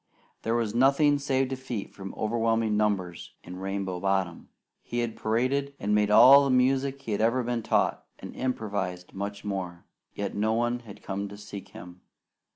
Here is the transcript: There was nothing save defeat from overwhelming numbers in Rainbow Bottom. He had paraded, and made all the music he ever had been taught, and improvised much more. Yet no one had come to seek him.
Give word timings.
There 0.41 0.55
was 0.55 0.73
nothing 0.73 1.19
save 1.19 1.49
defeat 1.49 1.91
from 1.93 2.15
overwhelming 2.17 2.75
numbers 2.75 3.35
in 3.43 3.57
Rainbow 3.57 3.99
Bottom. 3.99 4.49
He 4.81 4.97
had 4.97 5.15
paraded, 5.15 5.75
and 5.79 5.93
made 5.93 6.09
all 6.09 6.43
the 6.43 6.49
music 6.49 6.99
he 7.03 7.13
ever 7.13 7.37
had 7.37 7.45
been 7.45 7.61
taught, 7.61 8.03
and 8.17 8.35
improvised 8.35 9.13
much 9.13 9.45
more. 9.45 9.85
Yet 10.15 10.33
no 10.33 10.53
one 10.53 10.79
had 10.79 11.03
come 11.03 11.29
to 11.29 11.37
seek 11.37 11.67
him. 11.67 12.01